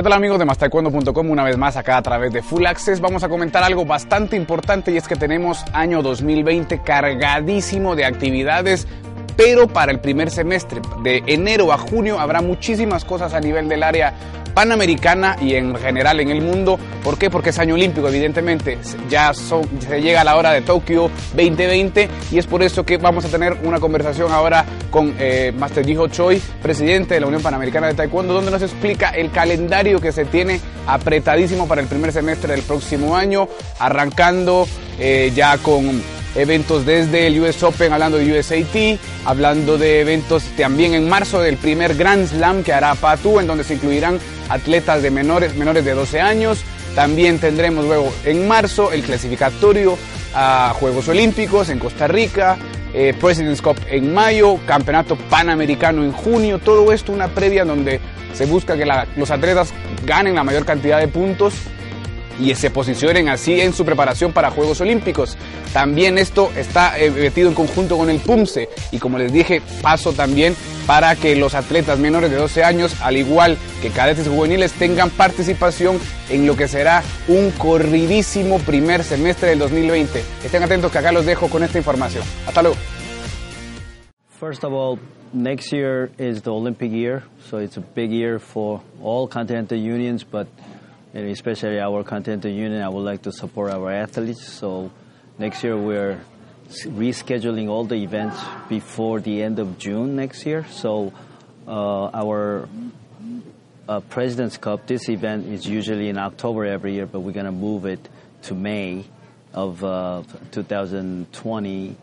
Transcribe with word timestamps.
¿Qué 0.00 0.04
tal 0.04 0.14
amigos 0.14 0.38
de 0.38 0.46
mastaekwondo.com? 0.46 1.30
Una 1.30 1.44
vez 1.44 1.58
más 1.58 1.76
acá 1.76 1.98
a 1.98 2.02
través 2.02 2.32
de 2.32 2.40
Full 2.40 2.64
Access 2.64 3.02
vamos 3.02 3.22
a 3.22 3.28
comentar 3.28 3.62
algo 3.62 3.84
bastante 3.84 4.34
importante 4.34 4.92
y 4.92 4.96
es 4.96 5.06
que 5.06 5.14
tenemos 5.14 5.62
año 5.74 6.00
2020 6.00 6.80
cargadísimo 6.82 7.94
de 7.94 8.06
actividades 8.06 8.88
pero 9.40 9.66
para 9.66 9.90
el 9.90 10.00
primer 10.00 10.30
semestre, 10.30 10.82
de 11.02 11.22
enero 11.26 11.72
a 11.72 11.78
junio, 11.78 12.20
habrá 12.20 12.42
muchísimas 12.42 13.06
cosas 13.06 13.32
a 13.32 13.40
nivel 13.40 13.70
del 13.70 13.82
área 13.82 14.12
panamericana 14.52 15.38
y 15.40 15.54
en 15.54 15.74
general 15.76 16.20
en 16.20 16.28
el 16.28 16.42
mundo. 16.42 16.78
¿Por 17.02 17.16
qué? 17.16 17.30
Porque 17.30 17.48
es 17.48 17.58
año 17.58 17.72
olímpico, 17.72 18.06
evidentemente. 18.06 18.76
Ya 19.08 19.32
se 19.32 20.02
llega 20.02 20.20
a 20.20 20.24
la 20.24 20.36
hora 20.36 20.52
de 20.52 20.60
Tokio 20.60 21.10
2020 21.34 22.10
y 22.30 22.36
es 22.36 22.46
por 22.46 22.62
eso 22.62 22.84
que 22.84 22.98
vamos 22.98 23.24
a 23.24 23.28
tener 23.28 23.56
una 23.64 23.80
conversación 23.80 24.30
ahora 24.30 24.66
con 24.90 25.14
eh, 25.18 25.54
Master 25.56 25.86
Jiho 25.86 26.08
Choi, 26.08 26.38
presidente 26.60 27.14
de 27.14 27.20
la 27.20 27.26
Unión 27.26 27.40
Panamericana 27.40 27.86
de 27.86 27.94
Taekwondo, 27.94 28.34
donde 28.34 28.50
nos 28.50 28.60
explica 28.60 29.08
el 29.08 29.30
calendario 29.30 30.02
que 30.02 30.12
se 30.12 30.26
tiene 30.26 30.60
apretadísimo 30.86 31.66
para 31.66 31.80
el 31.80 31.86
primer 31.86 32.12
semestre 32.12 32.52
del 32.52 32.62
próximo 32.62 33.16
año, 33.16 33.48
arrancando 33.78 34.68
eh, 34.98 35.32
ya 35.34 35.56
con 35.56 36.19
eventos 36.34 36.86
desde 36.86 37.26
el 37.26 37.40
US 37.40 37.62
Open, 37.62 37.92
hablando 37.92 38.18
de 38.18 38.38
USAT, 38.38 38.98
hablando 39.24 39.78
de 39.78 40.00
eventos 40.00 40.44
también 40.56 40.94
en 40.94 41.08
marzo 41.08 41.40
del 41.40 41.56
primer 41.56 41.94
Grand 41.96 42.26
Slam 42.26 42.62
que 42.62 42.72
hará 42.72 42.94
Patu, 42.94 43.40
en 43.40 43.46
donde 43.46 43.64
se 43.64 43.74
incluirán 43.74 44.18
atletas 44.48 45.02
de 45.02 45.10
menores, 45.10 45.56
menores 45.56 45.84
de 45.84 45.94
12 45.94 46.20
años. 46.20 46.60
También 46.94 47.38
tendremos 47.38 47.84
luego 47.84 48.12
en 48.24 48.48
marzo 48.48 48.92
el 48.92 49.02
clasificatorio 49.02 49.96
a 50.34 50.74
Juegos 50.78 51.08
Olímpicos 51.08 51.68
en 51.68 51.78
Costa 51.78 52.08
Rica, 52.08 52.56
eh, 52.92 53.14
President's 53.20 53.62
Cup 53.62 53.76
en 53.88 54.12
mayo, 54.12 54.58
Campeonato 54.66 55.16
Panamericano 55.16 56.02
en 56.02 56.12
junio, 56.12 56.58
todo 56.58 56.92
esto 56.92 57.12
una 57.12 57.28
previa 57.28 57.64
donde 57.64 58.00
se 58.32 58.46
busca 58.46 58.76
que 58.76 58.86
los 59.16 59.30
atletas 59.30 59.72
ganen 60.04 60.34
la 60.34 60.44
mayor 60.44 60.64
cantidad 60.64 60.98
de 60.98 61.08
puntos 61.08 61.54
y 62.40 62.54
se 62.54 62.70
posicionen 62.70 63.28
así 63.28 63.60
en 63.60 63.72
su 63.72 63.84
preparación 63.84 64.32
para 64.32 64.50
Juegos 64.50 64.80
Olímpicos. 64.80 65.36
También 65.72 66.18
esto 66.18 66.50
está 66.56 66.98
eh, 66.98 67.10
metido 67.10 67.48
en 67.48 67.54
conjunto 67.54 67.96
con 67.96 68.10
el 68.10 68.18
PUMSE 68.18 68.68
y 68.90 68.98
como 68.98 69.18
les 69.18 69.32
dije, 69.32 69.62
paso 69.82 70.12
también 70.12 70.56
para 70.86 71.14
que 71.14 71.36
los 71.36 71.54
atletas 71.54 71.98
menores 71.98 72.30
de 72.30 72.36
12 72.36 72.64
años, 72.64 72.96
al 73.02 73.16
igual 73.16 73.56
que 73.82 73.90
cadetes 73.90 74.26
juveniles, 74.26 74.72
tengan 74.72 75.10
participación 75.10 75.98
en 76.30 76.46
lo 76.46 76.56
que 76.56 76.66
será 76.66 77.02
un 77.28 77.50
corridísimo 77.52 78.58
primer 78.58 79.04
semestre 79.04 79.50
del 79.50 79.58
2020. 79.60 80.22
Estén 80.44 80.62
atentos 80.62 80.90
que 80.90 80.98
acá 80.98 81.12
los 81.12 81.26
dejo 81.26 81.48
con 81.48 81.62
esta 81.62 81.78
información. 81.78 82.24
Hasta 82.46 82.62
luego. 82.62 82.76
First 84.40 84.64
of 84.64 84.72
all, 84.72 84.98
next 85.34 85.70
year 85.70 86.10
is 86.18 86.42
the 86.42 86.50
Olympic 86.50 86.90
year, 86.90 87.22
so 87.48 87.58
it's 87.58 87.76
a 87.76 87.82
big 87.94 88.10
year 88.10 88.38
for 88.38 88.80
all 89.02 89.28
continental 89.28 89.78
unions, 89.78 90.24
but 90.24 90.48
and 91.12 91.28
especially 91.30 91.80
our 91.80 92.04
Continental 92.04 92.50
Union, 92.50 92.82
I 92.82 92.88
would 92.88 93.04
like 93.04 93.22
to 93.22 93.32
support 93.32 93.72
our 93.72 93.90
athletes. 93.90 94.46
So 94.46 94.90
next 95.38 95.64
year 95.64 95.76
we're 95.76 96.20
rescheduling 96.68 97.68
all 97.68 97.84
the 97.84 97.96
events 97.96 98.40
before 98.68 99.20
the 99.20 99.42
end 99.42 99.58
of 99.58 99.78
June 99.78 100.16
next 100.16 100.46
year. 100.46 100.64
So 100.70 101.12
uh, 101.66 102.10
our 102.14 102.68
uh, 103.88 104.00
President's 104.00 104.56
Cup, 104.56 104.86
this 104.86 105.08
event 105.08 105.46
is 105.48 105.66
usually 105.66 106.08
in 106.08 106.18
October 106.18 106.64
every 106.64 106.94
year, 106.94 107.06
but 107.06 107.20
we're 107.20 107.32
going 107.32 107.46
to 107.46 107.52
move 107.52 107.86
it 107.86 108.08
to 108.42 108.54
May 108.54 109.04
of 109.52 109.82
uh, 109.82 110.22
2020 110.52 111.96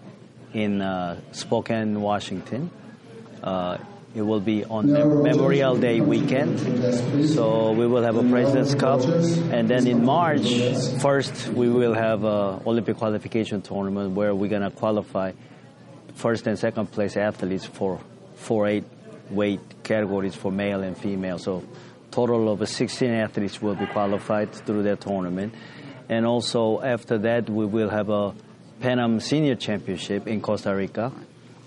in 0.54 0.82
uh, 0.82 1.22
Spokane, 1.32 2.02
Washington. 2.02 2.70
It 4.17 4.26
will 4.26 4.39
be 4.39 4.66
on 4.66 4.92
Mem- 4.92 5.22
Memorial 5.22 5.78
Day 5.78 6.02
weekend. 6.02 6.60
So 7.30 7.72
we 7.73 7.86
will 7.86 8.02
have 8.02 8.16
a 8.16 8.23
President's 8.28 8.73
Cup. 8.73 9.02
And 9.54 9.70
then 9.70 9.86
in 9.86 10.04
March, 10.04 10.50
first, 11.04 11.50
we 11.50 11.70
will 11.70 11.94
have 11.94 12.23
a 12.23 12.60
Olympic 12.66 12.98
qualification 12.98 13.61
tournament 13.61 14.16
where 14.16 14.33
we're 14.33 14.50
going 14.50 14.64
to 14.64 14.72
qualify 14.72 15.33
first 16.16 16.48
and 16.48 16.58
second 16.58 16.92
place 16.92 17.16
athletes 17.16 17.66
for 17.66 18.00
4-8 18.39 18.86
weight 19.30 19.83
categories 19.83 20.34
for 20.34 20.52
male 20.52 20.82
and 20.82 20.98
female. 20.98 21.38
So 21.38 21.64
total 22.10 22.52
of 22.52 22.67
16 22.67 23.11
athletes 23.11 23.61
will 23.61 23.76
be 23.76 23.86
qualified 23.86 24.52
through 24.52 24.82
that 24.89 24.99
tournament. 25.02 25.54
And 26.10 26.26
also 26.26 26.82
after 26.82 27.20
that, 27.20 27.52
we 27.52 27.67
will 27.67 27.89
have 27.89 28.10
a 28.10 28.34
Pan 28.80 28.98
Am 28.98 29.20
Senior 29.20 29.54
Championship 29.54 30.26
in 30.26 30.42
Costa 30.42 30.73
Rica 30.73 31.11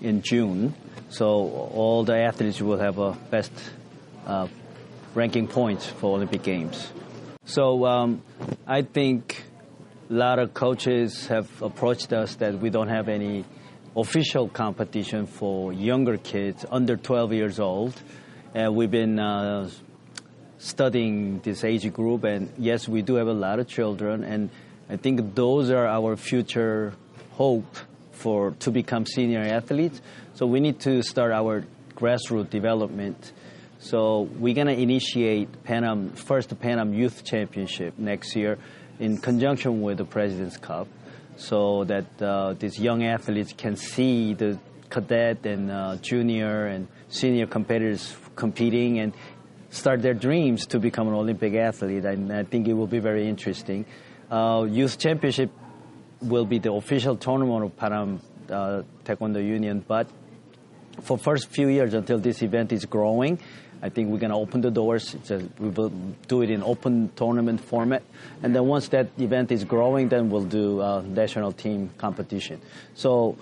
in 0.01 0.21
June. 0.21 0.73
So 1.09 1.25
all 1.25 2.03
the 2.03 2.17
athletes 2.17 2.61
will 2.61 2.79
have 2.79 2.97
a 2.97 3.13
best 3.29 3.51
uh, 4.25 4.47
ranking 5.13 5.47
points 5.47 5.85
for 5.85 6.15
Olympic 6.15 6.43
Games. 6.43 6.91
So 7.45 7.85
um, 7.85 8.21
I 8.67 8.81
think 8.81 9.43
a 10.09 10.13
lot 10.13 10.39
of 10.39 10.53
coaches 10.53 11.27
have 11.27 11.49
approached 11.61 12.13
us 12.13 12.35
that 12.35 12.59
we 12.59 12.69
don't 12.69 12.89
have 12.89 13.09
any 13.09 13.45
official 13.95 14.47
competition 14.47 15.25
for 15.25 15.73
younger 15.73 16.17
kids 16.17 16.65
under 16.71 16.95
12 16.95 17.33
years 17.33 17.59
old. 17.59 18.01
And 18.53 18.75
we've 18.75 18.91
been 18.91 19.19
uh, 19.19 19.69
studying 20.57 21.39
this 21.39 21.63
age 21.63 21.91
group, 21.91 22.23
and 22.23 22.51
yes, 22.57 22.87
we 22.87 23.01
do 23.01 23.15
have 23.15 23.27
a 23.27 23.33
lot 23.33 23.59
of 23.59 23.67
children, 23.67 24.23
and 24.23 24.49
I 24.89 24.97
think 24.97 25.35
those 25.35 25.71
are 25.71 25.87
our 25.87 26.15
future 26.15 26.93
hope 27.31 27.77
for 28.21 28.51
to 28.59 28.71
become 28.71 29.05
senior 29.05 29.41
athletes. 29.41 30.01
So 30.35 30.45
we 30.45 30.59
need 30.59 30.79
to 30.81 31.01
start 31.01 31.31
our 31.31 31.65
grassroots 31.95 32.49
development. 32.49 33.33
So 33.79 34.29
we're 34.39 34.53
gonna 34.53 34.73
initiate 34.73 35.63
Pan 35.63 35.83
Am, 35.83 36.09
first 36.13 36.49
Panam 36.59 36.95
Youth 36.95 37.25
Championship 37.25 37.97
next 37.97 38.35
year 38.35 38.59
in 38.99 39.17
conjunction 39.17 39.81
with 39.81 39.97
the 39.97 40.05
President's 40.05 40.57
Cup, 40.57 40.87
so 41.35 41.83
that 41.85 42.21
uh, 42.21 42.53
these 42.53 42.79
young 42.79 43.03
athletes 43.03 43.53
can 43.57 43.75
see 43.75 44.35
the 44.35 44.59
cadet 44.89 45.45
and 45.45 45.71
uh, 45.71 45.95
junior 46.01 46.67
and 46.67 46.87
senior 47.09 47.47
competitors 47.47 48.15
competing 48.35 48.99
and 48.99 49.13
start 49.71 50.01
their 50.01 50.13
dreams 50.13 50.67
to 50.67 50.79
become 50.79 51.07
an 51.07 51.15
Olympic 51.15 51.55
athlete. 51.55 52.05
And 52.05 52.31
I 52.31 52.43
think 52.43 52.67
it 52.67 52.73
will 52.73 52.87
be 52.87 52.99
very 52.99 53.27
interesting. 53.27 53.85
Uh, 54.29 54.67
youth 54.69 54.99
Championship 54.99 55.49
will 56.21 56.45
be 56.45 56.59
the 56.59 56.71
official 56.71 57.15
tournament 57.15 57.63
of 57.63 57.77
Pan 57.77 57.93
Am 57.93 58.21
uh, 58.49 58.81
Taekwondo 59.03 59.43
Union, 59.43 59.83
but 59.87 60.07
for 61.01 61.17
first 61.17 61.49
few 61.49 61.67
years 61.67 61.93
until 61.93 62.19
this 62.19 62.41
event 62.41 62.71
is 62.71 62.85
growing, 62.85 63.39
I 63.81 63.89
think 63.89 64.09
we're 64.09 64.19
going 64.19 64.31
to 64.31 64.37
open 64.37 64.61
the 64.61 64.69
doors. 64.69 65.15
A, 65.29 65.37
we 65.59 65.69
will 65.69 65.89
do 66.27 66.43
it 66.43 66.51
in 66.51 66.61
open 66.61 67.11
tournament 67.15 67.61
format, 67.61 68.03
and 68.43 68.55
then 68.55 68.65
once 68.67 68.89
that 68.89 69.07
event 69.17 69.51
is 69.51 69.63
growing, 69.63 70.09
then 70.09 70.29
we'll 70.29 70.43
do 70.43 70.81
uh, 70.81 71.01
national 71.01 71.51
team 71.51 71.89
competition. 71.97 72.61
So 72.93 73.37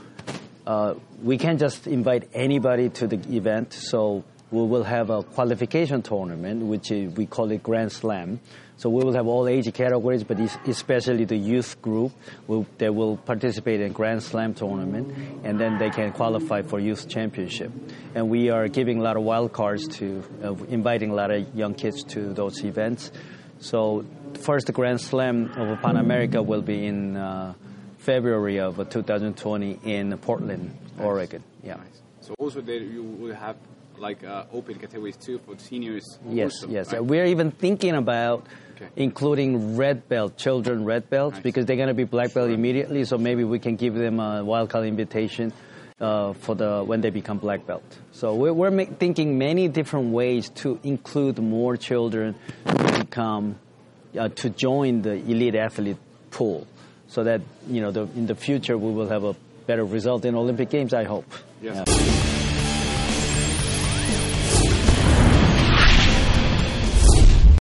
uh, 0.66 0.94
we 1.22 1.38
can't 1.38 1.60
just 1.60 1.88
invite 1.88 2.30
anybody 2.34 2.90
to 2.90 3.08
the 3.08 3.18
event. 3.36 3.74
So 3.74 4.24
we 4.52 4.66
will 4.66 4.84
have 4.84 5.10
a 5.10 5.24
qualification 5.24 6.02
tournament, 6.02 6.64
which 6.64 6.92
is, 6.92 7.14
we 7.16 7.26
call 7.26 7.52
it 7.52 7.62
Grand 7.62 7.92
Slam. 7.92 8.40
So 8.78 8.90
we 8.90 9.04
will 9.04 9.14
have 9.14 9.28
all 9.28 9.48
age 9.48 9.72
categories, 9.74 10.24
but 10.24 10.40
especially 10.66 11.26
the 11.26 11.36
youth 11.36 11.82
group, 11.82 12.14
will, 12.48 12.66
they 12.78 12.90
will 12.90 13.18
participate 13.18 13.82
in 13.82 13.92
Grand 13.92 14.24
Slam 14.24 14.54
tournament, 14.54 15.14
and 15.44 15.60
then 15.60 15.78
they 15.78 15.90
can 15.90 16.14
qualify 16.14 16.62
for 16.62 16.80
youth 16.80 17.08
championship. 17.08 17.72
And 18.16 18.30
we 18.30 18.50
are 18.50 18.68
giving 18.68 19.00
a 19.00 19.04
lot 19.04 19.18
of 19.18 19.24
wild 19.24 19.54
cards 19.54 19.88
to, 19.98 20.24
uh, 20.44 20.54
inviting 20.70 21.12
a 21.12 21.14
lot 21.14 21.30
of 21.30 21.54
young 21.54 21.74
kids 21.74 22.04
to 22.06 22.34
those 22.34 22.64
events. 22.64 23.12
So 23.60 24.06
first 24.42 24.72
Grand 24.74 25.02
Slam 25.02 25.52
of 25.58 25.82
Pan 25.82 25.98
America 25.98 26.42
will 26.42 26.62
be 26.62 26.86
in 26.86 27.18
uh, 27.18 27.54
February 27.98 28.60
of 28.60 28.78
2020 28.90 29.80
in 29.84 30.18
Portland, 30.20 30.76
Oregon. 30.98 31.44
Yeah. 31.64 31.78
So 32.22 32.34
also 32.40 32.62
there 32.62 32.78
you 32.78 33.04
will 33.04 33.36
have 33.36 33.58
like 34.00 34.24
uh, 34.24 34.46
open 34.54 34.76
categories 34.76 35.18
too 35.18 35.40
for 35.40 35.58
seniors? 35.58 36.18
Yes, 36.28 36.64
also, 36.64 36.70
yes. 36.70 36.94
Right? 36.94 37.04
We're 37.04 37.26
even 37.26 37.52
thinking 37.52 37.96
about 37.96 38.48
okay. 38.76 38.88
including 38.96 39.76
red 39.76 40.08
belt, 40.08 40.38
children 40.38 40.86
red 40.86 41.10
belts, 41.10 41.36
nice. 41.36 41.44
because 41.44 41.66
they're 41.66 41.76
going 41.76 41.90
to 41.90 41.94
be 41.94 42.06
black 42.06 42.34
belt 42.34 42.50
immediately. 42.50 43.04
So 43.06 43.18
maybe 43.18 43.44
we 43.44 43.60
can 43.60 43.76
give 43.76 43.94
them 43.94 44.20
a 44.20 44.44
wildcard 44.44 44.88
invitation 44.88 45.54
uh, 46.00 46.34
for 46.34 46.56
the 46.56 46.84
when 46.84 47.02
they 47.02 47.10
become 47.10 47.38
black 47.38 47.66
belt. 47.66 47.84
So 48.12 48.34
we're, 48.36 48.54
we're 48.54 48.72
ma- 48.72 48.86
thinking 48.86 49.38
many 49.38 49.68
different 49.68 50.12
ways 50.12 50.50
to 50.62 50.80
include 50.84 51.40
more 51.40 51.78
children 51.78 52.36
to 52.66 53.00
become 53.00 53.58
uh, 54.18 54.30
to 54.30 54.50
join 54.50 55.02
the 55.02 55.14
elite 55.14 55.56
athlete 55.56 55.98
pool, 56.32 56.68
so 57.08 57.24
that 57.24 57.42
you 57.68 57.82
know 57.82 57.92
the, 57.92 58.04
in 58.16 58.28
the 58.28 58.36
future 58.36 58.78
we 58.78 58.92
will 58.92 59.10
have 59.10 59.24
a 59.24 59.36
better 59.68 59.86
result 59.86 60.26
in 60.26 60.36
Olympic 60.36 60.70
Games. 60.70 60.94
I 60.94 61.04
hope. 61.04 61.32
Yes. 61.62 61.84
Yeah. 61.88 62.29